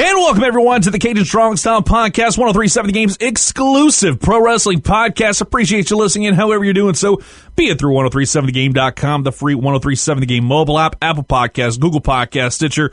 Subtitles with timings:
[0.00, 5.40] And welcome everyone to the Cajun Strong Style Podcast, 1037 Games exclusive pro wrestling podcast.
[5.40, 7.20] Appreciate you listening in however you're doing so,
[7.56, 12.52] be it through 1037thegame.com, the free 1037 The Game mobile app, Apple Podcasts, Google Podcasts,
[12.52, 12.92] Stitcher,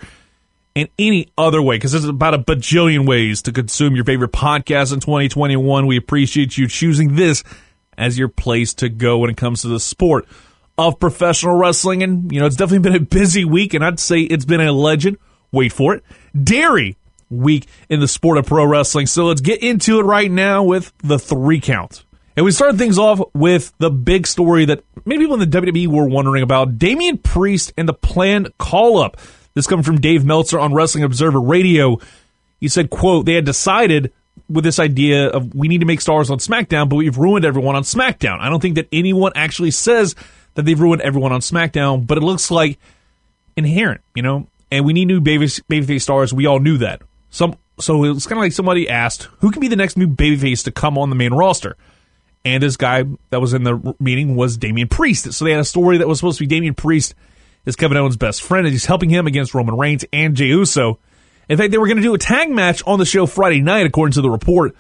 [0.76, 4.92] and any other way, because there's about a bajillion ways to consume your favorite podcast
[4.92, 5.86] in 2021.
[5.86, 7.44] We appreciate you choosing this
[8.00, 10.26] as your place to go when it comes to the sport
[10.76, 12.02] of professional wrestling.
[12.02, 14.72] And, you know, it's definitely been a busy week, and I'd say it's been a
[14.72, 15.20] legend
[15.56, 16.04] wait for it,
[16.42, 16.98] dairy
[17.30, 19.08] week in the sport of pro wrestling.
[19.08, 22.04] So let's get into it right now with the three count.
[22.38, 25.88] And we start things off with the big story that many people in the WWE
[25.88, 29.18] were wondering about Damian Priest and the planned call up.
[29.54, 32.00] This coming from Dave Meltzer on Wrestling Observer Radio.
[32.60, 34.12] He said, quote, they had decided
[34.50, 37.76] with this idea of we need to make stars on SmackDown, but we've ruined everyone
[37.76, 38.40] on SmackDown.
[38.40, 40.14] I don't think that anyone actually says
[40.56, 42.78] that they've ruined everyone on SmackDown, but it looks like
[43.56, 46.34] inherent, you know, and we need new baby babyface stars.
[46.34, 47.02] We all knew that.
[47.30, 50.08] Some so it was kind of like somebody asked, who can be the next new
[50.08, 51.76] babyface to come on the main roster?
[52.44, 55.34] And this guy that was in the meeting was Damian Priest.
[55.34, 57.16] So they had a story that was supposed to be Damian Priest
[57.66, 61.00] is Kevin Owens' best friend, and he's helping him against Roman Reigns and Jey Uso.
[61.50, 63.86] In fact, they were going to do a tag match on the show Friday night,
[63.86, 64.76] according to the report.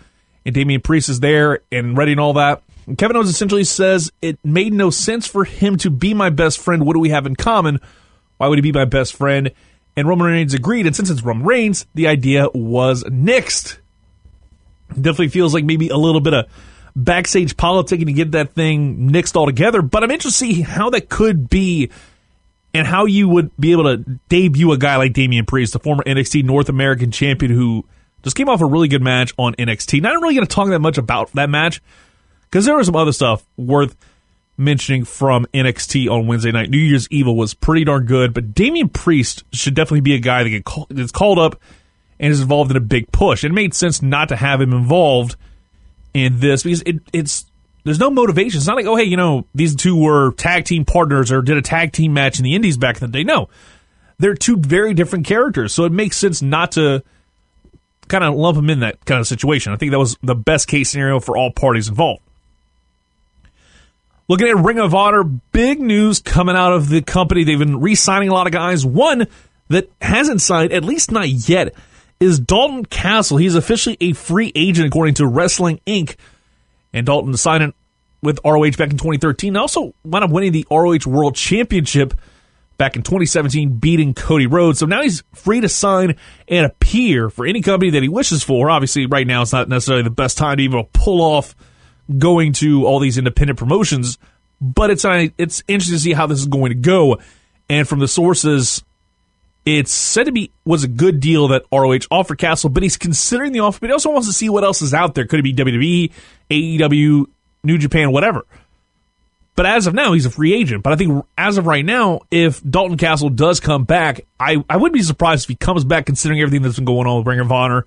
[0.45, 2.61] And Damian Priest is there and ready and all that.
[2.85, 6.59] And Kevin Owens essentially says it made no sense for him to be my best
[6.59, 6.85] friend.
[6.85, 7.79] What do we have in common?
[8.37, 9.51] Why would he be my best friend?
[9.95, 10.85] And Roman Reigns agreed.
[10.85, 13.77] And since it's Roman Reigns, the idea was nixed.
[14.89, 16.45] Definitely feels like maybe a little bit of
[16.95, 19.81] backstage politicking to get that thing nixed altogether.
[19.81, 21.89] But I'm interested to see how that could be
[22.73, 23.97] and how you would be able to
[24.29, 27.85] debut a guy like Damian Priest, the former NXT North American champion who
[28.23, 30.01] just came off a really good match on NXT.
[30.01, 31.81] Not really going to talk that much about that match
[32.43, 33.95] because there was some other stuff worth–
[34.57, 36.69] mentioning from NXT on Wednesday night.
[36.69, 40.43] New Year's Evil was pretty darn good, but Damian Priest should definitely be a guy
[40.43, 41.59] that get call, gets called up
[42.19, 43.43] and is involved in a big push.
[43.43, 45.35] It made sense not to have him involved
[46.13, 47.45] in this because it, it's
[47.83, 48.57] there's no motivation.
[48.57, 51.57] It's not like, oh, hey, you know, these two were tag team partners or did
[51.57, 53.23] a tag team match in the Indies back in the day.
[53.23, 53.49] No,
[54.17, 57.03] they're two very different characters, so it makes sense not to
[58.07, 59.73] kind of lump them in that kind of situation.
[59.73, 62.21] I think that was the best case scenario for all parties involved.
[64.27, 67.43] Looking at Ring of Honor, big news coming out of the company.
[67.43, 68.83] They've been re signing a lot of guys.
[68.83, 69.27] One
[69.69, 71.75] that hasn't signed, at least not yet,
[72.19, 73.37] is Dalton Castle.
[73.37, 76.15] He's officially a free agent according to Wrestling Inc.
[76.91, 77.73] And Dalton signed
[78.23, 79.55] with ROH back in 2013.
[79.55, 82.15] Also wound up winning the ROH World Championship
[82.77, 84.79] back in 2017, beating Cody Rhodes.
[84.79, 86.15] So now he's free to sign
[86.47, 88.71] and appear for any company that he wishes for.
[88.71, 91.55] Obviously, right now it's not necessarily the best time to even pull off
[92.17, 94.17] going to all these independent promotions,
[94.61, 95.05] but it's
[95.37, 97.19] it's interesting to see how this is going to go.
[97.69, 98.83] And from the sources,
[99.65, 103.51] it's said to be was a good deal that ROH offered Castle, but he's considering
[103.51, 105.25] the offer, but he also wants to see what else is out there.
[105.25, 106.11] Could it be WWE,
[106.51, 107.25] AEW,
[107.63, 108.45] New Japan, whatever?
[109.55, 110.83] But as of now, he's a free agent.
[110.83, 114.77] But I think as of right now, if Dalton Castle does come back, I, I
[114.77, 117.39] wouldn't be surprised if he comes back considering everything that's been going on with Ring
[117.39, 117.85] of Honor,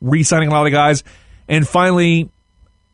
[0.00, 1.02] re signing a lot of guys,
[1.48, 2.28] and finally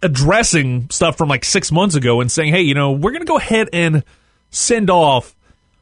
[0.04, 3.26] addressing stuff from like six months ago and saying, hey, you know, we're going to
[3.26, 4.04] go ahead and
[4.50, 5.34] send off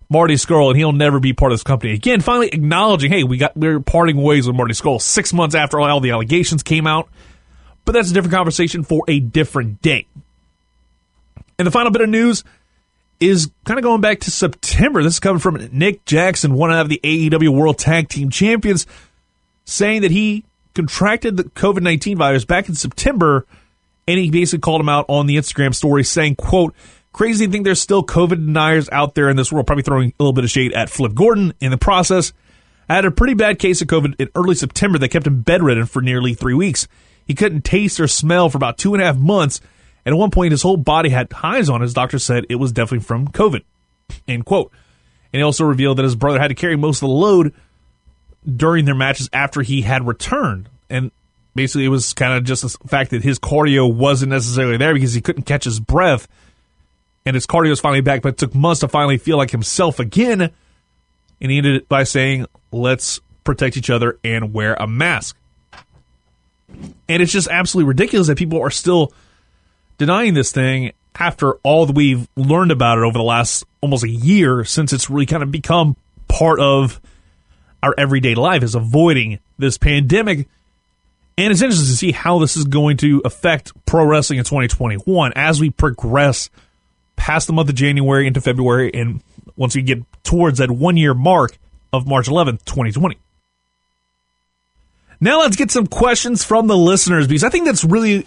[0.08, 2.20] Marty Scurll and he'll never be part of this company again.
[2.20, 6.00] Finally acknowledging, hey, we got we're parting ways with Marty Scurll six months after all
[6.00, 7.08] the allegations came out.
[7.84, 10.06] But that's a different conversation for a different day.
[11.58, 12.44] And the final bit of news
[13.18, 15.02] is kind of going back to September.
[15.02, 18.86] This is coming from Nick Jackson, one of the AEW World Tag Team Champions,
[19.64, 20.44] saying that he
[20.74, 23.46] contracted the COVID 19 virus back in September
[24.06, 26.74] and he basically called him out on the Instagram story saying, quote,
[27.12, 30.22] crazy to think there's still COVID deniers out there in this world, probably throwing a
[30.22, 32.32] little bit of shade at Flip Gordon in the process.
[32.88, 35.86] I had a pretty bad case of COVID in early September that kept him bedridden
[35.86, 36.88] for nearly three weeks.
[37.26, 39.60] He couldn't taste or smell for about two and a half months.
[40.04, 41.80] And at one point, his whole body had hives on.
[41.80, 43.62] His doctor said it was definitely from COVID.
[44.26, 44.72] End quote.
[45.32, 47.54] And he also revealed that his brother had to carry most of the load
[48.44, 50.68] during their matches after he had returned.
[50.90, 51.12] And
[51.54, 55.12] Basically, it was kind of just the fact that his cardio wasn't necessarily there because
[55.12, 56.26] he couldn't catch his breath.
[57.26, 60.00] And his cardio was finally back, but it took months to finally feel like himself
[60.00, 60.40] again.
[61.40, 65.36] And he ended it by saying, let's protect each other and wear a mask.
[67.08, 69.12] And it's just absolutely ridiculous that people are still
[69.98, 70.92] denying this thing.
[71.14, 75.10] after all that we've learned about it over the last almost a year since it's
[75.10, 75.96] really kind of become
[76.28, 77.00] part of
[77.82, 80.48] our everyday life is avoiding this pandemic.
[81.38, 85.32] And it's interesting to see how this is going to affect pro wrestling in 2021
[85.34, 86.50] as we progress
[87.16, 89.22] past the month of January into February and
[89.56, 91.58] once we get towards that one year mark
[91.92, 93.18] of March 11th, 2020.
[95.20, 98.26] Now let's get some questions from the listeners because I think that's really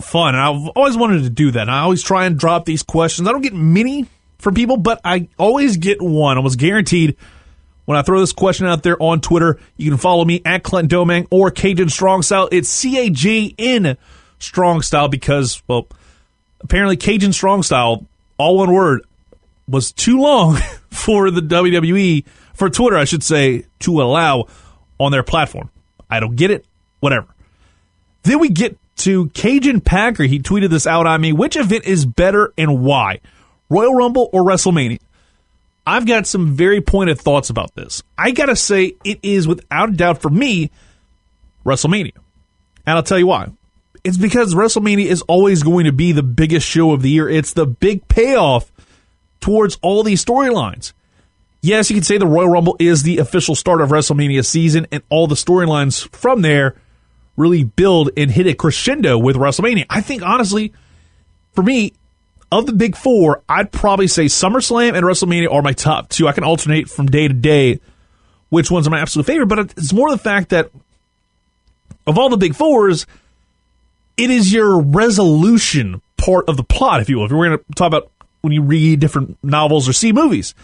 [0.00, 0.34] fun.
[0.34, 1.62] And I've always wanted to do that.
[1.62, 3.26] And I always try and drop these questions.
[3.26, 4.06] I don't get many
[4.38, 7.16] from people, but I always get one, almost guaranteed.
[7.86, 10.90] When I throw this question out there on Twitter, you can follow me at Clint
[10.90, 12.48] Domingue or Cajun Strong Style.
[12.52, 13.96] It's C A G N
[14.38, 15.86] Strong Style because, well,
[16.60, 18.04] apparently Cajun Strong Style,
[18.38, 19.02] all one word,
[19.68, 20.56] was too long
[20.90, 22.24] for the WWE,
[22.54, 24.46] for Twitter, I should say, to allow
[24.98, 25.70] on their platform.
[26.10, 26.66] I don't get it.
[27.00, 27.28] Whatever.
[28.24, 30.24] Then we get to Cajun Packer.
[30.24, 31.32] He tweeted this out on me.
[31.32, 33.20] Which event is better and why?
[33.68, 35.00] Royal Rumble or WrestleMania?
[35.86, 38.02] I've got some very pointed thoughts about this.
[38.18, 40.70] I got to say, it is without a doubt for me,
[41.64, 42.16] WrestleMania.
[42.86, 43.50] And I'll tell you why.
[44.02, 47.28] It's because WrestleMania is always going to be the biggest show of the year.
[47.28, 48.70] It's the big payoff
[49.40, 50.92] towards all these storylines.
[51.62, 55.02] Yes, you can say the Royal Rumble is the official start of WrestleMania season, and
[55.08, 56.76] all the storylines from there
[57.36, 59.86] really build and hit a crescendo with WrestleMania.
[59.90, 60.72] I think, honestly,
[61.52, 61.92] for me,
[62.52, 66.28] of the big four, I'd probably say SummerSlam and WrestleMania are my top two.
[66.28, 67.80] I can alternate from day to day
[68.48, 70.70] which one's are my absolute favorite, but it's more the fact that
[72.06, 73.06] of all the big fours,
[74.16, 77.26] it is your resolution part of the plot, if you will.
[77.26, 78.10] If we're going to talk about
[78.42, 80.54] when you read different novels or see movies,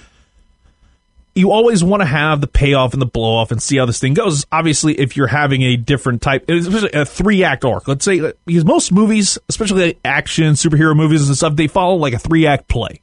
[1.34, 3.98] you always want to have the payoff and the blow off and see how this
[3.98, 4.44] thing goes.
[4.52, 8.64] Obviously, if you're having a different type, especially a three act arc, let's say, because
[8.64, 13.00] most movies, especially action, superhero movies and stuff, they follow like a three act play.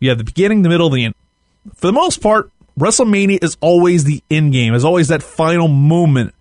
[0.00, 1.14] You have the beginning, the middle, the end.
[1.76, 6.34] For the most part, WrestleMania is always the end game, is always that final moment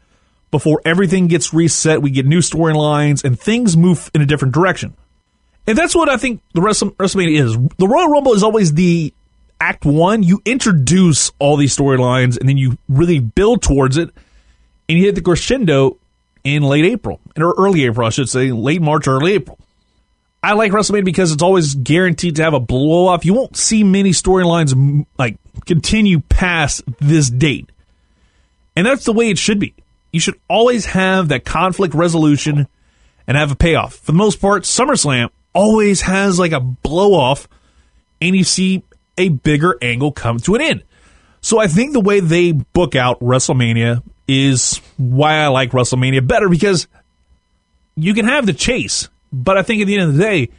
[0.50, 2.02] before everything gets reset.
[2.02, 4.96] We get new storylines and things move in a different direction.
[5.66, 7.58] And that's what I think the WrestleMania is.
[7.78, 9.14] The Royal Rumble is always the
[9.63, 14.10] act one, you introduce all these storylines and then you really build towards it
[14.89, 15.98] and you hit the crescendo
[16.44, 19.57] in late April, or early April, I should say, late March, early April.
[20.44, 23.24] I like WrestleMania because it's always guaranteed to have a blow off.
[23.24, 27.69] You won't see many storylines like continue past this date.
[28.75, 29.74] And that's the way it should be.
[30.12, 32.68] You should always have that conflict resolution
[33.25, 33.95] and have a payoff.
[33.95, 37.48] For the most part, SummerSlam always has like a blow off
[38.19, 38.83] and you see
[39.18, 40.83] a bigger angle come to an end.
[41.42, 46.48] So I think the way they book out WrestleMania is why I like WrestleMania better
[46.48, 46.88] because
[47.95, 50.50] you can have the chase, but I think at the end of the day,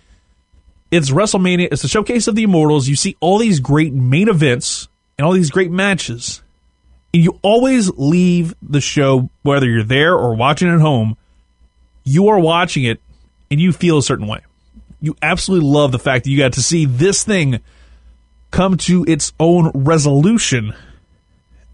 [0.90, 1.68] it's WrestleMania.
[1.72, 2.86] It's the showcase of the Immortals.
[2.86, 6.42] You see all these great main events and all these great matches.
[7.12, 11.16] And you always leave the show, whether you're there or watching at home,
[12.04, 13.00] you are watching it
[13.50, 14.40] and you feel a certain way.
[15.00, 17.60] You absolutely love the fact that you got to see this thing
[18.54, 20.74] come to its own resolution.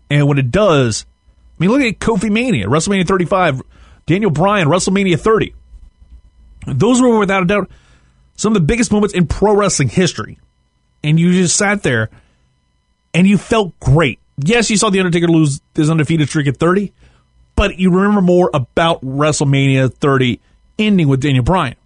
[0.09, 3.61] And when it does, I mean, look at Kofi Mania, WrestleMania 35,
[4.07, 5.55] Daniel Bryan, WrestleMania 30.
[6.67, 7.71] Those were without a doubt
[8.37, 10.39] some of the biggest moments in pro wrestling history.
[11.05, 12.09] And you just sat there
[13.13, 14.19] and you felt great.
[14.39, 16.95] Yes, you saw The Undertaker lose his undefeated streak at 30,
[17.57, 20.41] but you remember more about WrestleMania 30
[20.79, 21.77] ending with Daniel Bryan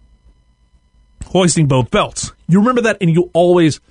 [1.25, 2.31] hoisting both belts.
[2.47, 3.81] You remember that, and you always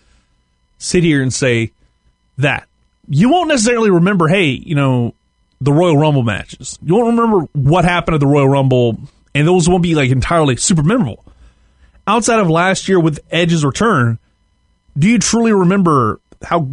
[0.85, 1.73] sit here and say
[2.38, 2.69] that.
[3.09, 5.14] You won't necessarily remember, hey, you know,
[5.61, 6.79] the Royal Rumble matches.
[6.83, 8.99] You won't remember what happened at the Royal Rumble,
[9.35, 11.25] and those won't be like entirely super memorable.
[12.07, 14.19] Outside of last year with Edge's return,
[14.97, 16.69] do you truly remember how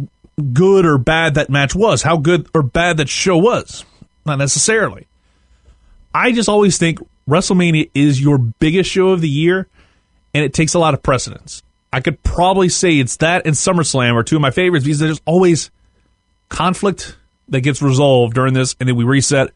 [0.52, 2.02] good or bad that match was?
[2.02, 3.84] How good or bad that show was?
[4.24, 5.06] Not necessarily.
[6.14, 9.66] I just always think WrestleMania is your biggest show of the year,
[10.34, 11.62] and it takes a lot of precedence.
[11.92, 15.20] I could probably say it's that and SummerSlam are two of my favorites because there's
[15.24, 15.70] always
[16.48, 17.16] conflict
[17.48, 19.50] that gets resolved during this, and then we reset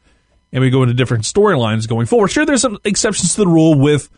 [0.53, 2.29] and we go into different storylines going forward.
[2.29, 4.11] Sure, there's some exceptions to the rule with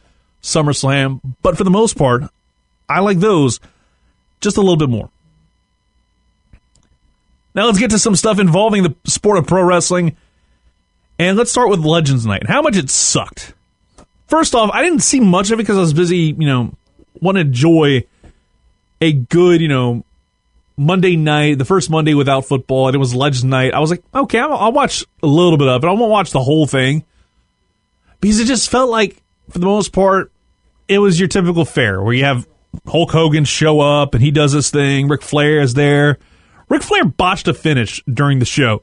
[0.43, 2.23] SummerSlam, but for the most part,
[2.89, 3.61] I like those
[4.41, 5.11] just a little bit more.
[7.55, 10.17] Now let's get to some stuff involving the sport of pro wrestling.
[11.19, 12.43] And let's start with Legends Night.
[12.43, 13.53] and How much it sucked.
[14.29, 16.73] First off, I didn't see much of it because I was busy, you know,
[17.23, 18.05] want to enjoy
[19.01, 20.05] a good, you know,
[20.77, 23.75] Monday night, the first Monday without football, and it was Legends Night.
[23.75, 25.87] I was like, okay, I'll, I'll watch a little bit of it.
[25.87, 27.05] I won't watch the whole thing
[28.21, 29.21] because it just felt like,
[29.51, 30.31] for the most part,
[30.87, 32.47] it was your typical fare where you have
[32.87, 35.09] Hulk Hogan show up and he does his thing.
[35.09, 36.19] Ric Flair is there.
[36.69, 38.83] Ric Flair botched a finish during the show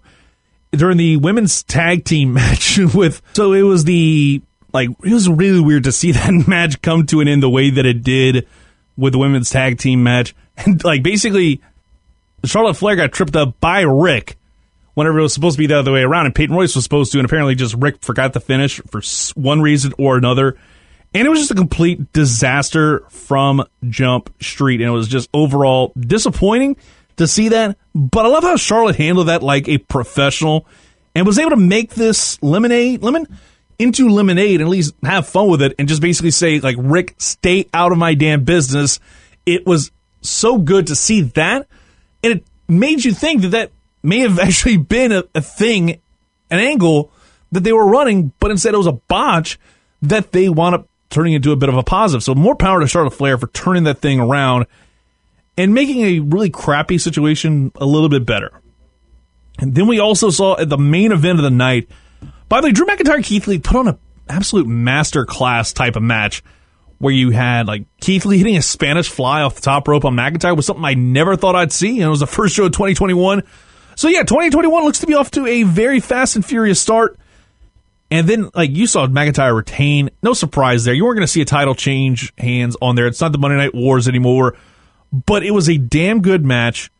[0.71, 3.21] during the women's tag team match with.
[3.33, 4.41] So it was the
[4.75, 7.71] like it was really weird to see that match come to an end the way
[7.71, 8.47] that it did
[8.95, 10.35] with the women's tag team match.
[10.57, 11.61] And like basically,
[12.43, 14.37] Charlotte Flair got tripped up by Ric
[14.93, 17.11] whenever it was supposed to be the other way around, and Peyton Royce was supposed
[17.11, 19.01] to, and apparently just Ric forgot the finish for
[19.39, 20.57] one reason or another.
[21.13, 25.91] And it was just a complete disaster from Jump Street, and it was just overall
[25.99, 26.77] disappointing
[27.17, 27.77] to see that.
[27.93, 30.65] But I love how Charlotte handled that like a professional
[31.13, 33.27] and was able to make this lemonade lemon
[33.77, 37.15] into lemonade and at least have fun with it and just basically say like Ric,
[37.17, 38.99] stay out of my damn business.
[39.45, 39.91] It was
[40.21, 41.67] so good to see that,
[42.23, 45.91] and it made you think that that may have actually been a, a thing,
[46.49, 47.11] an angle
[47.51, 49.59] that they were running, but instead it was a botch
[50.01, 52.23] that they wound up turning into a bit of a positive.
[52.23, 54.65] So more power to Charlotte Flair for turning that thing around
[55.57, 58.51] and making a really crappy situation a little bit better.
[59.59, 61.89] And then we also saw at the main event of the night,
[62.55, 63.97] by the way, Drew McIntyre Keith Lee put on an
[64.29, 66.43] absolute master class type of match
[66.99, 70.15] where you had like Keith Lee hitting a Spanish fly off the top rope on
[70.15, 71.99] McIntyre was something I never thought I'd see.
[71.99, 73.43] And it was the first show of 2021.
[73.95, 77.19] So yeah, 2021 looks to be off to a very fast and furious start.
[78.09, 80.93] And then, like you saw McIntyre retain, no surprise there.
[80.93, 83.07] You weren't going to see a title change hands on there.
[83.07, 84.55] It's not the Monday Night Wars anymore
[85.25, 86.91] but it was a damn good match.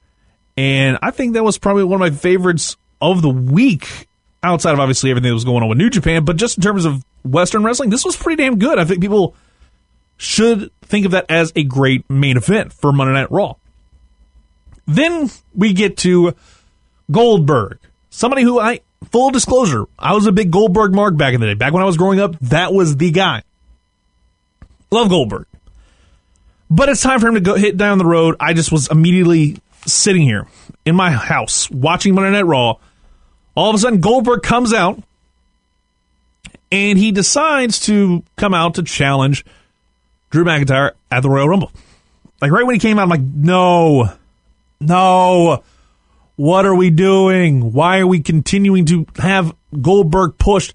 [0.58, 4.08] And I think that was probably one of my favorites of the week,
[4.44, 6.26] outside of obviously everything that was going on with New Japan.
[6.26, 8.80] But just in terms of Western wrestling, this was pretty damn good.
[8.80, 9.36] I think people
[10.18, 13.56] should think of that as a great main event for Monday Night Raw.
[14.88, 16.36] Then we get to
[17.12, 21.48] Goldberg, somebody who I, full disclosure, I was a big Goldberg mark back in the
[21.48, 21.54] day.
[21.54, 23.44] Back when I was growing up, that was the guy.
[24.92, 25.48] Love Goldberg.
[26.70, 28.36] But it's time for him to go hit down the road.
[28.40, 30.48] I just was immediately sitting here
[30.84, 32.78] in my house watching Monday Night Raw.
[33.56, 35.02] All of a sudden, Goldberg comes out
[36.72, 39.46] and he decides to come out to challenge
[40.30, 41.72] Drew McIntyre at the Royal Rumble.
[42.42, 44.10] Like right when he came out, I'm like, no,
[44.82, 45.64] no.
[46.36, 47.72] What are we doing?
[47.72, 50.74] Why are we continuing to have Goldberg pushed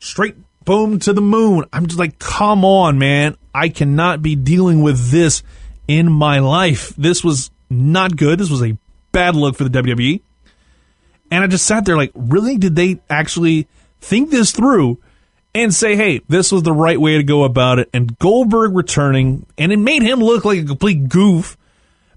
[0.00, 1.64] straight boom to the moon?
[1.72, 3.36] I'm just like, come on, man.
[3.54, 5.42] I cannot be dealing with this
[5.86, 6.90] in my life.
[6.96, 8.38] This was not good.
[8.38, 8.76] This was a
[9.12, 10.20] bad look for the WWE.
[11.30, 12.56] And I just sat there like, really?
[12.56, 13.68] Did they actually
[14.00, 14.98] think this through
[15.54, 17.90] and say, hey, this was the right way to go about it?
[17.92, 21.56] And Goldberg returning, and it made him look like a complete goof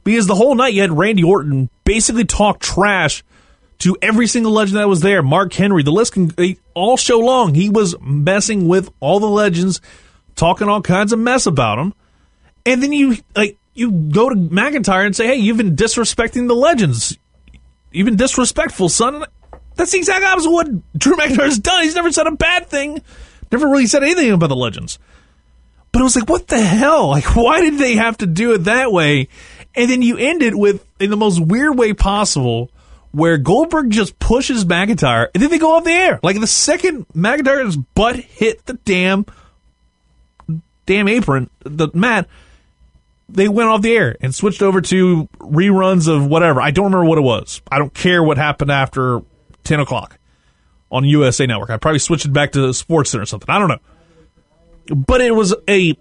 [0.04, 3.24] because the whole night you had Randy Orton basically talk trash
[3.80, 5.24] to every single legend that was there.
[5.24, 6.32] Mark Henry, the list can
[6.74, 7.56] all show long.
[7.56, 9.82] He was messing with all the legends
[10.36, 11.94] talking all kinds of mess about them.
[12.66, 16.56] And then you like you go to McIntyre and say, "Hey, you've been disrespecting the
[16.56, 17.18] legends.
[17.92, 19.26] You've disrespectful, son."
[19.76, 21.84] That's the exact opposite of what Drew McIntyre's done.
[21.84, 23.02] He's never said a bad thing,
[23.52, 25.00] never really said anything about the legends.
[25.92, 27.10] But it was like, what the hell?
[27.10, 29.28] Like, why did they have to do it that way?
[29.76, 32.70] And then you end it with, in the most weird way possible,
[33.12, 36.20] where Goldberg just pushes McIntyre, and then they go off the air.
[36.24, 39.26] Like the second McIntyre's butt hit the damn
[40.86, 42.28] damn apron, the mat,
[43.34, 46.62] they went off the air and switched over to reruns of whatever.
[46.62, 47.62] I don't remember what it was.
[47.72, 49.22] I don't care what happened after
[49.64, 50.18] 10 o'clock
[50.92, 51.70] on USA Network.
[51.70, 53.50] I probably switched it back to Sports Center or something.
[53.50, 54.96] I don't know.
[54.96, 55.96] But it was a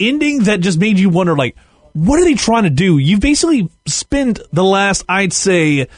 [0.00, 1.56] ending that just made you wonder, like,
[1.92, 2.98] what are they trying to do?
[2.98, 5.88] You've basically spent the last, I'd say,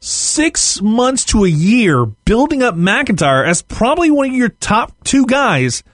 [0.00, 5.26] six months to a year building up McIntyre as probably one of your top two
[5.26, 5.84] guys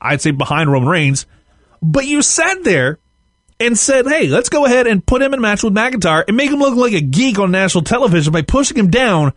[0.00, 1.26] I'd say behind Roman Reigns.
[1.82, 2.98] But you sat there
[3.58, 6.36] and said, hey, let's go ahead and put him in a match with McIntyre and
[6.36, 9.32] make him look like a geek on national television by pushing him down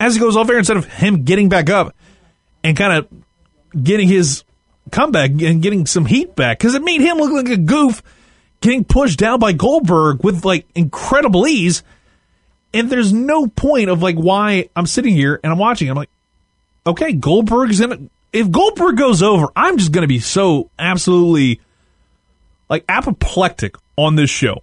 [0.00, 1.94] as he goes off air instead of him getting back up
[2.64, 4.44] and kind of getting his
[4.90, 8.02] comeback and getting some heat back because it made him look like a goof
[8.60, 11.82] getting pushed down by Goldberg with like incredible ease.
[12.72, 15.88] And there's no point of like why I'm sitting here and I'm watching.
[15.88, 16.10] I'm like,
[16.86, 18.00] okay, Goldberg's in it
[18.32, 21.60] if Goldberg goes over, I'm just going to be so absolutely
[22.68, 24.62] like apoplectic on this show.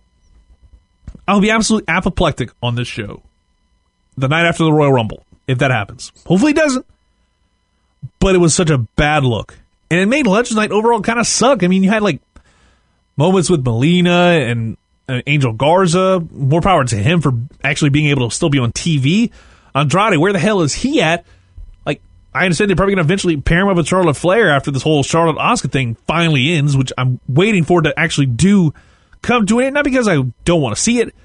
[1.27, 3.23] I'll be absolutely apoplectic on this show
[4.17, 6.11] the night after the Royal Rumble if that happens.
[6.25, 6.85] Hopefully it doesn't.
[8.19, 9.57] But it was such a bad look.
[9.89, 11.63] And it made Legends Night overall kind of suck.
[11.63, 12.19] I mean, you had like
[13.17, 16.25] moments with Melina and uh, Angel Garza.
[16.31, 17.33] More power to him for
[17.63, 19.31] actually being able to still be on TV.
[19.73, 21.25] Andrade, where the hell is he at?
[22.35, 24.83] I understand they're probably going to eventually pair him up with Charlotte Flair after this
[24.83, 28.73] whole Charlotte Oscar thing finally ends, which I'm waiting for to actually do
[29.21, 29.73] come to an end.
[29.75, 31.15] Not because I don't want to see it,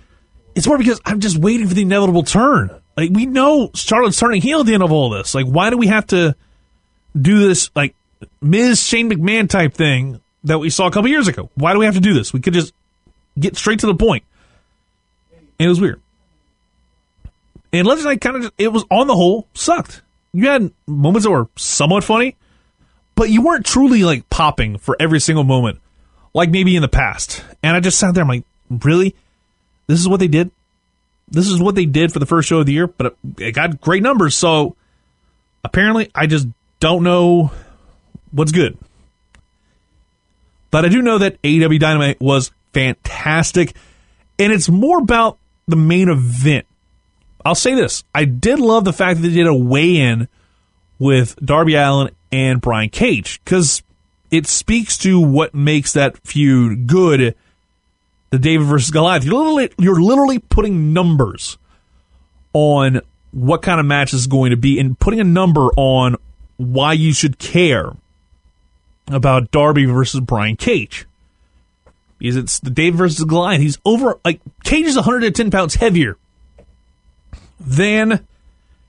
[0.54, 2.70] it's more because I'm just waiting for the inevitable turn.
[2.96, 5.34] Like we know Charlotte's turning heel at the end of all this.
[5.34, 6.36] Like why do we have to
[7.20, 7.94] do this like
[8.40, 8.80] Ms.
[8.80, 11.50] Shane McMahon type thing that we saw a couple years ago?
[11.54, 12.32] Why do we have to do this?
[12.32, 12.72] We could just
[13.38, 14.24] get straight to the point.
[15.58, 16.00] And it was weird.
[17.72, 20.02] And Legends Night kind of it was on the whole sucked.
[20.32, 22.36] You had moments that were somewhat funny,
[23.14, 25.80] but you weren't truly like popping for every single moment,
[26.32, 27.44] like maybe in the past.
[27.62, 29.14] And I just sat there, I'm like, really?
[29.86, 30.50] This is what they did?
[31.28, 33.80] This is what they did for the first show of the year, but it got
[33.80, 34.34] great numbers.
[34.34, 34.76] So
[35.64, 37.52] apparently, I just don't know
[38.30, 38.78] what's good.
[40.70, 43.74] But I do know that AEW Dynamite was fantastic,
[44.38, 46.66] and it's more about the main event
[47.44, 50.28] I'll say this: I did love the fact that they did a weigh-in
[50.98, 53.82] with Darby Allin and Brian Cage because
[54.30, 57.34] it speaks to what makes that feud good.
[58.30, 59.24] The David versus Goliath.
[59.24, 61.58] You're literally, you're literally putting numbers
[62.52, 63.00] on
[63.32, 66.16] what kind of match is going to be and putting a number on
[66.56, 67.92] why you should care
[69.08, 71.06] about Darby versus Brian Cage.
[72.18, 73.60] Because it's the David versus Goliath.
[73.60, 76.16] He's over, like, Cage is 110 pounds heavier
[77.60, 78.26] than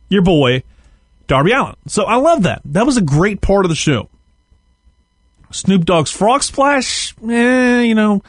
[0.10, 0.64] your boy,
[1.28, 1.76] Darby Allin.
[1.88, 2.62] So I love that.
[2.66, 4.10] That was a great part of the show.
[5.52, 8.24] Snoop Dogg's Frog Splash, eh, you know,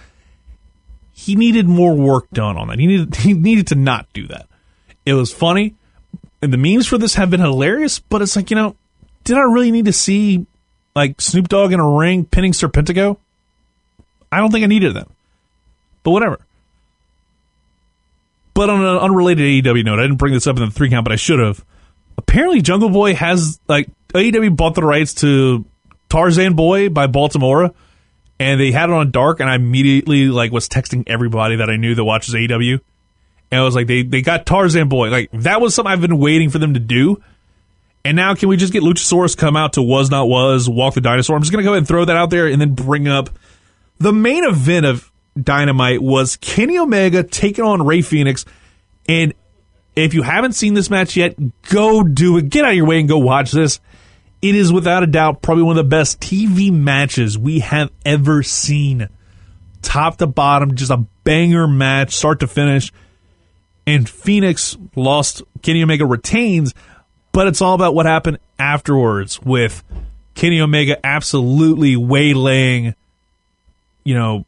[1.12, 2.78] he needed more work done on that.
[2.78, 4.49] He needed he needed to not do that.
[5.06, 5.75] It was funny,
[6.40, 7.99] and the memes for this have been hilarious.
[7.99, 8.76] But it's like you know,
[9.25, 10.46] did I really need to see
[10.94, 13.18] like Snoop Dogg in a ring pinning Serpentico?
[14.30, 15.08] I don't think I needed that.
[16.02, 16.40] But whatever.
[18.54, 21.04] But on an unrelated AEW note, I didn't bring this up in the three count,
[21.04, 21.64] but I should have.
[22.18, 25.64] Apparently, Jungle Boy has like AEW bought the rights to
[26.09, 27.75] Tarzan Boy by Baltimora,
[28.38, 31.76] and they had it on Dark, and I immediately like was texting everybody that I
[31.76, 32.80] knew that watches AEW,
[33.50, 36.18] and I was like, they they got Tarzan Boy, like that was something I've been
[36.18, 37.22] waiting for them to do.
[38.05, 41.00] And now, can we just get Luchasaurus come out to Was Not Was, Walk the
[41.00, 41.37] Dinosaur?
[41.37, 43.31] I'm just going to go ahead and throw that out there and then bring up
[43.98, 48.45] the main event of Dynamite was Kenny Omega taking on Rey Fenix.
[49.09, 49.35] And
[49.97, 52.49] if you haven't seen this match yet, go do it.
[52.49, 53.81] Get out of your way and go watch this.
[54.40, 58.42] It is without a doubt probably one of the best TV matches we have ever
[58.42, 59.09] seen.
[59.83, 62.92] Top to bottom, just a banger match, start to finish.
[63.87, 66.75] And Phoenix lost, Kenny Omega retains,
[67.33, 69.83] but it's all about what happened afterwards with
[70.35, 72.95] Kenny Omega absolutely waylaying,
[74.05, 74.45] you know,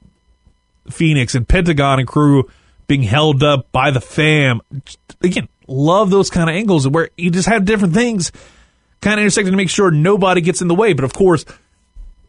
[0.90, 2.50] Fenix and Pentagon and crew
[2.86, 4.60] being held up by the fam.
[5.22, 8.32] Again, love those kind of angles where you just have different things
[9.00, 10.92] kind of intersecting to make sure nobody gets in the way.
[10.92, 11.44] But of course,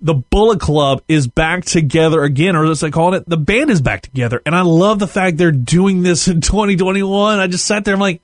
[0.01, 3.81] the Bullet Club is back together again, or as I call it, the band is
[3.81, 4.41] back together.
[4.45, 7.39] And I love the fact they're doing this in 2021.
[7.39, 8.21] I just sat there, I'm like,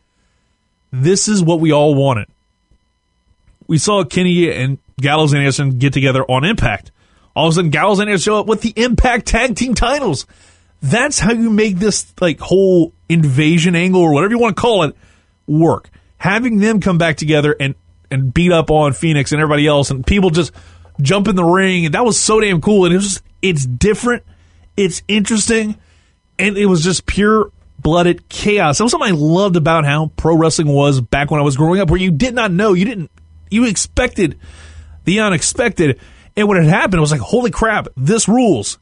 [0.91, 2.27] this is what we all wanted.
[3.67, 6.91] We saw Kenny and Gallows and Anderson get together on Impact.
[7.35, 10.25] All of a sudden, Gallows and Anderson show up with the Impact Tag Team titles.
[10.81, 14.83] That's how you make this like whole invasion angle or whatever you want to call
[14.83, 14.95] it
[15.47, 15.89] work.
[16.17, 17.75] Having them come back together and
[18.09, 20.51] and beat up on Fenix and everybody else, and people just
[20.99, 22.85] jump in the ring, and that was so damn cool.
[22.85, 24.23] And it was it's different,
[24.75, 25.77] it's interesting,
[26.37, 28.77] and it was just pure blooded chaos.
[28.77, 31.79] That was something I loved about how pro wrestling was back when I was growing
[31.79, 33.11] up, where you did not know, you didn't,
[33.49, 34.39] you expected
[35.05, 35.99] the unexpected,
[36.35, 38.77] and when it happened, it was like, holy crap, this rules.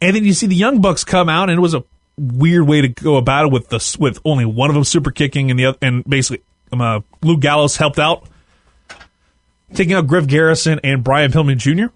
[0.00, 1.84] And then you see the Young Bucks come out, and it was a
[2.18, 5.50] weird way to go about it with the with only one of them super kicking,
[5.50, 8.26] and the other, and basically um, uh, Luke Gallows helped out,
[9.74, 11.92] taking out Griff Garrison and Brian Pillman Jr.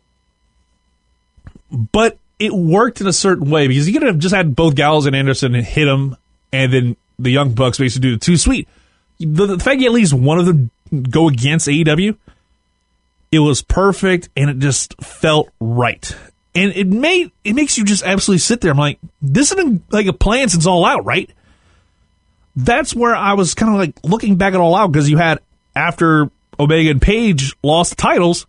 [1.71, 5.07] But it worked in a certain way because you could have just had both Gallows
[5.07, 6.17] and Anderson hit him,
[6.53, 8.69] and then the Young Bucks basically do the two sweet.
[9.19, 10.71] The, the fact you at least one of them
[11.11, 12.17] go against AEW
[13.31, 16.15] it was perfect and it just felt right.
[16.55, 18.71] And it made it makes you just absolutely sit there.
[18.71, 21.31] I'm like, this has been like a plan since all out, right?
[22.55, 25.41] That's where I was kind of like looking back at all out because you had
[25.75, 28.47] after Omega and Page lost the titles,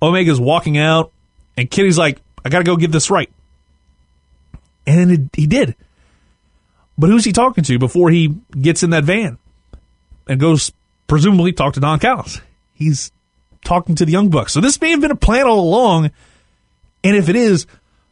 [0.00, 1.12] Omega's walking out,
[1.56, 3.30] and Kitty's like, I gotta go get this right.
[4.86, 5.76] And it, he did.
[6.96, 9.38] But who's he talking to before he gets in that van
[10.26, 10.72] and goes
[11.06, 12.40] presumably talk to Don Callis?
[12.72, 13.12] He's
[13.64, 14.52] talking to the Young Bucks.
[14.52, 16.10] So this may have been a plan all along.
[17.04, 17.66] And if it is,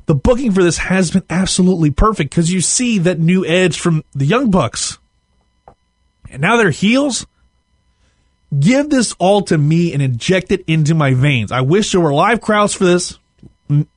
[0.07, 4.05] the booking for this has been absolutely perfect because you see that new edge from
[4.15, 4.99] the Young Bucks.
[6.31, 7.27] And now they're heels.
[8.59, 11.51] Give this all to me and inject it into my veins.
[11.51, 13.19] I wish there were live crowds for this.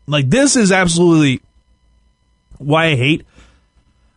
[0.08, 1.42] Like, this is absolutely
[2.58, 3.26] why I hate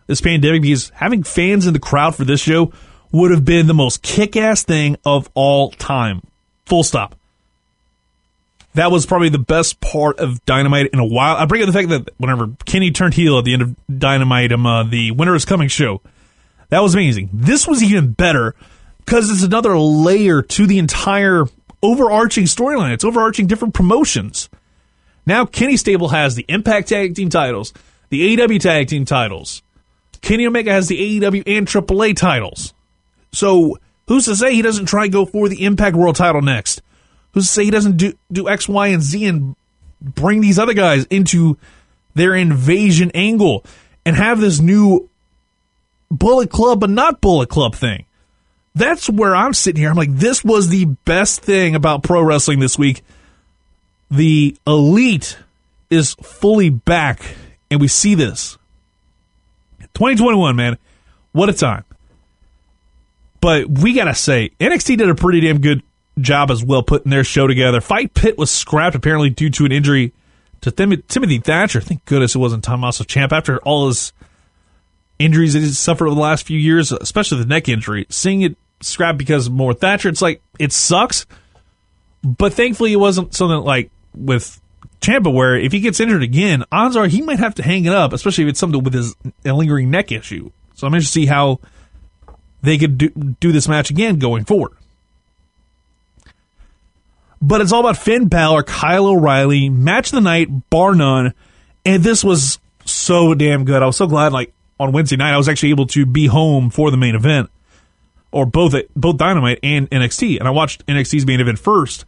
[0.07, 2.73] this pandemic because having fans in the crowd for this show
[3.13, 6.23] would have been the most kick ass thing of all time.
[6.65, 7.15] Full stop.
[8.75, 11.37] That was probably the best part of Dynamite in a while.
[11.37, 14.53] I bring up the fact that whenever Kenny turned heel at the end of Dynamite,
[14.53, 16.01] um, uh, the Winter is Coming show,
[16.71, 17.29] that was amazing.
[17.35, 18.55] This was even better
[19.05, 21.45] because it's another layer to the entire
[21.83, 22.95] overarching storyline.
[22.95, 24.49] It's overarching different promotions.
[25.27, 27.75] Now Kenny Stable has the Impact Tag Team titles,
[28.09, 29.63] the AEW Tag Team titles.
[30.23, 32.73] Kenny Omega has the AEW and AAA titles.
[33.33, 36.81] So who's to say he doesn't try and go for the Impact World title next?
[37.33, 39.57] Who's to say he doesn't do, do X, Y, and Z and
[40.01, 41.57] bring these other guys into
[42.15, 43.65] their invasion angle
[44.05, 45.09] and have this new
[46.11, 48.05] Bullet Club but not Bullet Club thing?
[48.75, 49.91] That's where I'm sitting here.
[49.91, 53.03] I'm like, this was the best thing about pro wrestling this week.
[54.11, 55.39] The elite
[55.91, 57.23] is fully back,
[57.71, 58.57] and we see this.
[59.95, 60.79] 2021, man.
[61.33, 61.85] What a time.
[63.41, 65.83] But we got to say, NXT did a pretty damn good
[66.19, 67.81] job as well putting their show together.
[67.81, 70.13] Fight Pit was scrapped apparently due to an injury
[70.61, 71.81] to Tim- Timothy Thatcher.
[71.81, 74.13] Thank goodness it wasn't Tommaso Ciampa after all his
[75.19, 78.07] injuries that he's suffered over the last few years, especially the neck injury.
[78.11, 81.27] Seeing it scrapped because more Thatcher, it's like it sucks.
[82.23, 84.61] But thankfully, it wasn't something like with
[85.01, 87.93] Ciampa where if he gets injured again, odds are he might have to hang it
[87.93, 90.51] up, especially if it's something with his lingering neck issue.
[90.75, 91.61] So I'm interested to see how
[92.63, 94.73] they could do, do this match again going forward.
[97.43, 101.35] But it's all about Finn Balor, Kyle O'Reilly, match of the night, bar none.
[101.85, 103.83] And this was so damn good.
[103.83, 106.71] I was so glad, like, on Wednesday night, I was actually able to be home
[106.71, 107.51] for the main event,
[108.31, 110.39] or both both Dynamite and NXT.
[110.39, 112.05] And I watched NXT's main event first.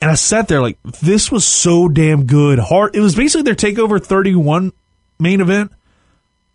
[0.00, 2.58] And I sat there like, this was so damn good.
[2.58, 2.96] Hard.
[2.96, 4.72] It was basically their Takeover 31
[5.20, 5.70] main event,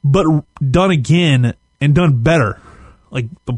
[0.04, 0.26] but
[0.60, 2.60] done again and done better.
[3.10, 3.58] Like the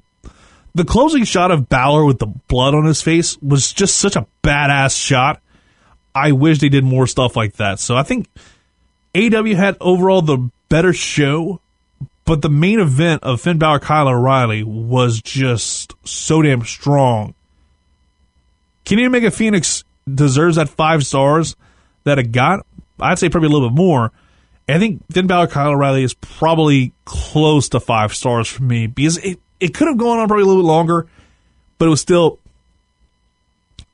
[0.73, 4.27] the closing shot of Balor with the blood on his face was just such a
[4.43, 5.41] badass shot.
[6.13, 7.79] I wish they did more stuff like that.
[7.79, 8.27] So I think
[9.15, 11.61] AW had overall the better show,
[12.25, 17.33] but the main event of Finn Balor Kyle O'Reilly was just so damn strong.
[18.85, 21.55] Kenny Omega Fenix deserves that five stars
[22.03, 22.65] that it got.
[22.99, 24.11] I'd say probably a little bit more.
[24.67, 29.17] I think Finn Balor Kyle O'Reilly is probably close to five stars for me because
[29.17, 31.07] it, it could have gone on probably a little bit longer,
[31.77, 32.39] but it was still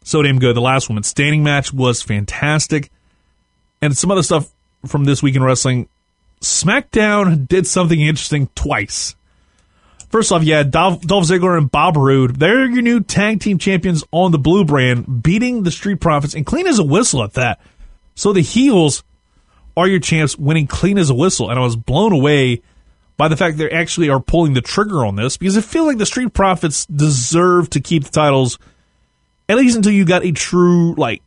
[0.04, 0.56] so damn good.
[0.56, 2.92] The last woman's standing match was fantastic.
[3.82, 4.52] And some other stuff
[4.86, 5.90] from this week in wrestling.
[6.42, 9.16] SmackDown did something interesting twice.
[10.10, 14.04] First off, yeah, Dolph, Dolph Ziggler and Bob Roode, they're your new tag team champions
[14.12, 17.60] on the Blue brand, beating the Street Profits and clean as a whistle at that.
[18.14, 19.04] So the heels
[19.76, 21.50] are your champs winning clean as a whistle.
[21.50, 22.62] And I was blown away
[23.18, 25.98] by the fact they actually are pulling the trigger on this because I feel like
[25.98, 28.60] the Street Profits deserve to keep the titles
[29.48, 31.22] at least until you got a true like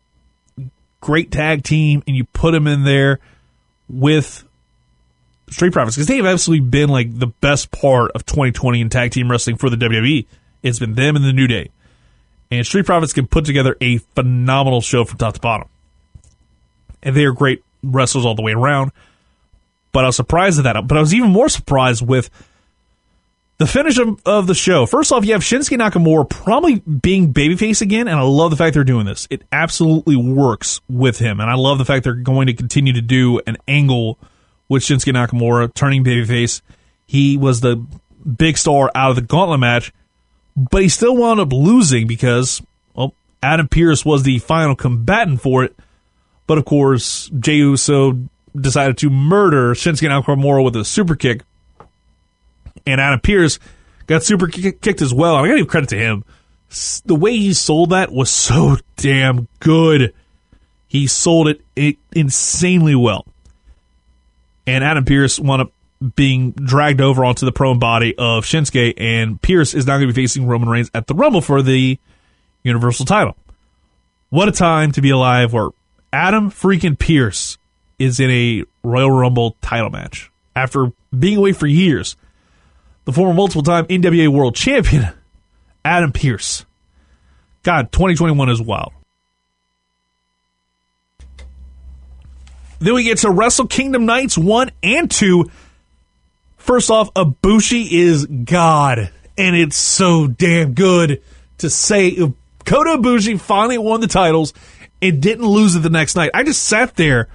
[1.00, 3.20] great tag team and you put them in there
[3.88, 4.44] with
[5.50, 9.12] Street Profits because they have absolutely been like the best part of 2020 in tag
[9.12, 10.26] team wrestling for the WWE.
[10.62, 11.70] It's been them and the New Day,
[12.50, 15.68] and Street Profits can put together a phenomenal show from top to bottom,
[17.02, 18.90] and they are great wrestlers all the way around.
[19.98, 20.86] But I was surprised at that.
[20.86, 22.30] But I was even more surprised with
[23.56, 24.86] the finish of, of, the show.
[24.86, 28.74] First off, you have Shinsuke Nakamura probably being babyface again, and I love the fact
[28.74, 29.26] they're doing this.
[29.28, 33.00] It absolutely works with him, and I love the fact they're going to continue to
[33.00, 34.20] do an angle
[34.68, 36.62] with Shinsuke Nakamura turning babyface.
[37.04, 37.84] He was the
[38.36, 39.92] big star out of the gauntlet match,
[40.54, 42.62] but he still wound up losing because
[42.94, 45.74] well, Adam Pearce was the final combatant for it.
[46.46, 48.16] But of course, Jey Uso
[48.60, 51.42] decided to murder Shinsuke Nakamura with a super kick,
[52.86, 53.58] and Adam Pearce
[54.06, 55.36] got super kicked as well.
[55.36, 56.24] I gotta give credit to him.
[57.06, 60.14] The way he sold that was so damn good.
[60.88, 63.26] He sold it insanely well.
[64.66, 65.72] And Adam Pearce wound up
[66.14, 70.14] being dragged over onto the prone body of Shinsuke, and Pearce is now going to
[70.14, 71.98] be facing Roman Reigns at the Rumble for the
[72.62, 73.36] Universal title.
[74.30, 75.68] What a time to be alive where
[76.12, 77.57] Adam freaking Pearce
[77.98, 82.16] is in a Royal Rumble title match after being away for years.
[83.04, 85.08] The former multiple time NWA World Champion,
[85.84, 86.66] Adam Pearce.
[87.62, 88.92] God, 2021 is wild.
[92.80, 95.50] Then we get to Wrestle Kingdom Nights 1 and 2.
[96.56, 101.22] First off, Ibushi is God, and it's so damn good.
[101.58, 102.14] to say
[102.64, 104.52] Kota Ibushi finally won the titles
[105.00, 106.30] and didn't lose it the next night.
[106.34, 107.28] I just sat there,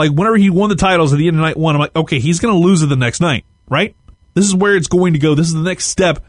[0.00, 2.20] like whenever he won the titles at the end of night one, I'm like, okay,
[2.20, 3.94] he's going to lose it the next night, right?
[4.32, 5.34] This is where it's going to go.
[5.34, 6.24] This is the next step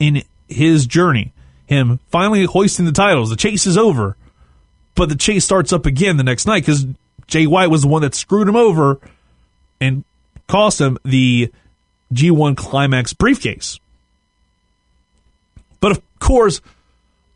[0.00, 1.34] in his journey.
[1.66, 3.28] Him finally hoisting the titles.
[3.28, 4.16] The chase is over,
[4.94, 6.86] but the chase starts up again the next night because
[7.26, 8.98] Jay White was the one that screwed him over
[9.82, 10.02] and
[10.46, 11.52] cost him the
[12.14, 13.78] G1 Climax briefcase.
[15.78, 16.62] But of course,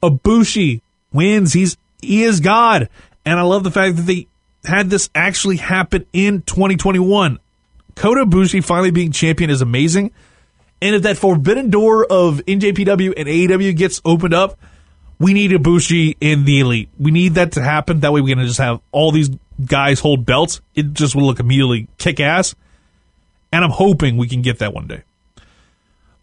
[0.03, 0.81] Ibushi
[1.13, 1.53] wins.
[1.53, 2.89] He's he is God,
[3.27, 4.29] and I love the fact that they
[4.65, 7.39] had this actually happen in 2021.
[7.95, 10.13] Kota Ibushi finally being champion is amazing.
[10.81, 14.59] And if that forbidden door of NJPW and AEW gets opened up,
[15.19, 16.89] we need Ibushi in the elite.
[16.99, 18.01] We need that to happen.
[18.01, 19.31] That way we can just have all these
[19.65, 20.61] guys hold belts.
[20.75, 22.55] It just will look immediately kick ass.
[23.53, 25.03] And I'm hoping we can get that one day.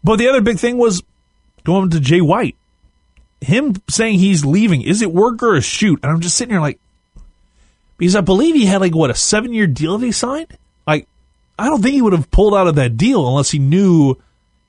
[0.02, 1.02] But the other big thing was
[1.64, 2.56] going to Jay White.
[3.40, 4.80] Him saying he's leaving.
[4.80, 6.00] Is it work or a shoot?
[6.02, 6.80] And I'm just sitting here like,
[7.96, 10.56] because I believe he had like what a seven year deal that he signed.
[10.86, 11.08] Like,
[11.58, 14.16] I don't think he would have pulled out of that deal unless he knew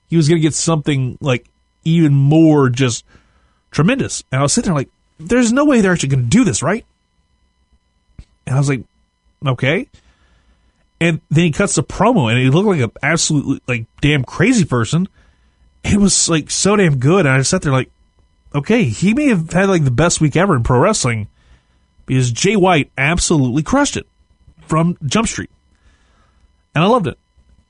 [0.08, 1.46] he was going to get something like
[1.84, 3.04] even more just
[3.70, 4.24] tremendous.
[4.32, 6.62] And I was sitting there like, there's no way they're actually going to do this,
[6.62, 6.84] right?
[8.46, 8.82] And I was like,
[9.46, 9.88] okay.
[11.00, 14.64] And then he cuts the promo, and he looked like an absolutely like damn crazy
[14.64, 15.08] person.
[15.84, 17.90] It was like so damn good, and I sat there like,
[18.54, 21.28] okay, he may have had like the best week ever in pro wrestling
[22.08, 24.08] because Jay White absolutely crushed it
[24.66, 25.50] from Jump Street,
[26.74, 27.16] and I loved it.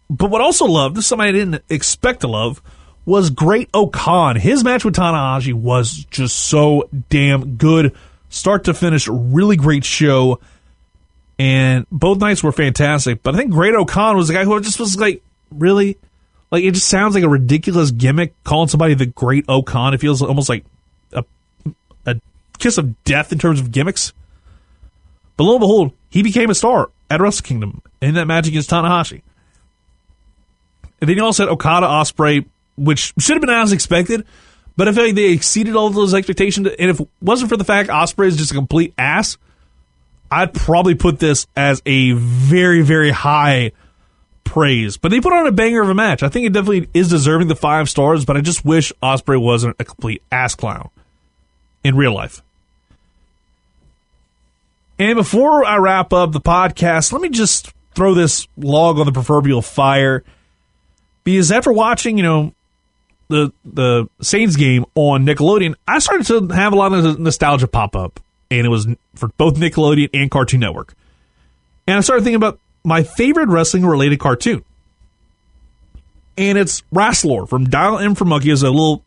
[0.09, 2.63] But what I also loved, this is something I didn't expect to love,
[3.05, 4.37] was Great-O-Khan.
[4.37, 7.95] His match with Tanahashi was just so damn good.
[8.31, 10.41] Start to finish, really great show.
[11.39, 13.23] And both nights were fantastic.
[13.23, 15.97] But I think Great-O-Khan was the guy who just was like, really?
[16.51, 19.95] Like, it just sounds like a ridiculous gimmick calling somebody the Great-O-Khan.
[19.95, 20.65] It feels almost like
[21.13, 21.25] a,
[22.07, 22.21] a
[22.59, 24.13] kiss of death in terms of gimmicks.
[25.39, 28.69] But lo and behold, he became a star at Wrestle Kingdom in that match against
[28.69, 29.23] Tanahashi.
[31.01, 32.45] And then you also had Okada Ospreay,
[32.77, 34.27] which should have been as expected,
[34.77, 36.67] but I feel like they exceeded all those expectations.
[36.67, 39.39] And if it wasn't for the fact Ospreay is just a complete ass,
[40.31, 43.73] I'd probably put this as a very, very high
[44.43, 44.97] praise.
[44.97, 46.25] But they put on a banger of a match.
[46.25, 49.77] I think it definitely is deserving the five stars, but I just wish Ospreay wasn't
[49.79, 50.91] a complete ass clown
[51.85, 52.43] in real life.
[54.99, 59.13] And before I wrap up the podcast, let me just throw this log on the
[59.13, 60.25] proverbial fire.
[61.25, 62.55] Because after watching, you know,
[63.29, 67.95] the the Saints game on Nickelodeon, I started to have a lot of nostalgia pop
[67.95, 70.95] up, and it was for both Nickelodeon and Cartoon Network.
[71.87, 74.65] And I started thinking about my favorite wrestling related cartoon,
[76.37, 78.51] and it's Rasslor from Dial M for Monkey.
[78.51, 79.05] is a little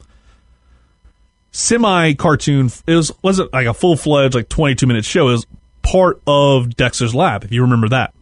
[1.52, 2.70] semi cartoon.
[2.86, 5.30] It was wasn't like a full fledged like twenty two minute show.
[5.30, 5.48] It was
[5.82, 8.14] part of Dexter's Lab, if you remember that.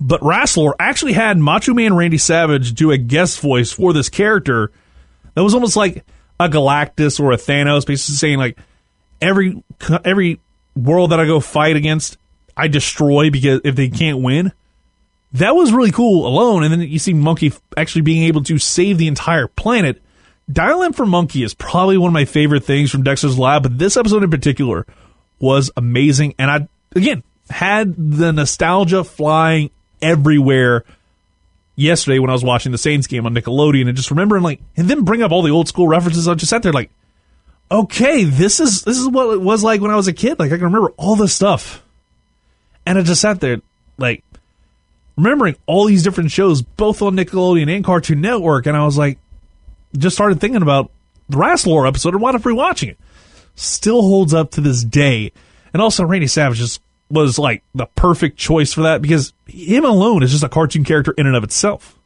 [0.00, 4.72] But Rasslor actually had Macho Man Randy Savage do a guest voice for this character
[5.34, 6.04] that was almost like
[6.38, 8.58] a Galactus or a Thanos, basically saying like
[9.20, 9.62] every
[10.04, 10.40] every
[10.74, 12.16] world that I go fight against,
[12.56, 14.52] I destroy because if they can't win.
[15.34, 18.98] That was really cool alone, and then you see Monkey actually being able to save
[18.98, 20.02] the entire planet.
[20.50, 23.78] Dial M for Monkey is probably one of my favorite things from Dexter's Lab, but
[23.78, 24.86] this episode in particular
[25.40, 30.84] was amazing, and I again had the nostalgia flying everywhere
[31.74, 34.88] yesterday when I was watching the Saints game on Nickelodeon and just remembering like and
[34.88, 36.28] then bring up all the old school references.
[36.28, 36.90] I just sat there like,
[37.70, 40.38] okay, this is this is what it was like when I was a kid.
[40.38, 41.82] Like I can remember all this stuff.
[42.86, 43.60] And I just sat there
[43.98, 44.24] like
[45.16, 49.18] remembering all these different shows, both on Nickelodeon and Cartoon Network, and I was like
[49.96, 50.90] just started thinking about
[51.28, 52.98] the Rasslor episode and wound up rewatching it.
[53.60, 55.32] Still holds up to this day.
[55.74, 60.22] And also Randy Savage just was like the perfect choice for that because him alone
[60.22, 61.99] is just a cartoon character in and of itself.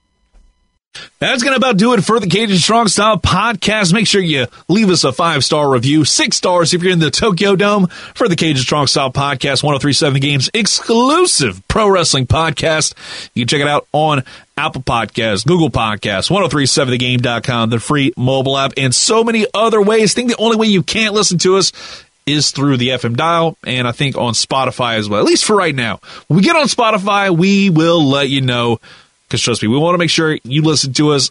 [1.18, 3.92] That's going to about do it for the Cajun Strong Style podcast.
[3.92, 7.10] Make sure you leave us a five star review, six stars if you're in the
[7.10, 12.94] Tokyo Dome for the Cajun Strong Style podcast, 1037 Games exclusive pro wrestling podcast.
[13.34, 14.22] You can check it out on
[14.56, 20.12] Apple Podcasts, Google Podcasts, 1037thegame.com, the free mobile app, and so many other ways.
[20.12, 21.72] I think the only way you can't listen to us
[22.26, 25.54] is through the FM dial and I think on Spotify as well, at least for
[25.54, 26.00] right now.
[26.28, 28.80] When we get on Spotify, we will let you know
[29.26, 31.30] because trust me, we want to make sure you listen to us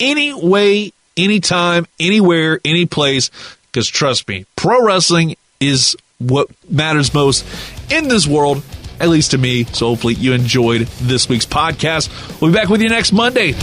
[0.00, 3.30] any way, anytime, anywhere, any place
[3.72, 7.44] because trust me, pro wrestling is what matters most
[7.90, 8.62] in this world,
[9.00, 9.64] at least to me.
[9.64, 12.40] So hopefully you enjoyed this week's podcast.
[12.40, 13.54] We'll be back with you next Monday.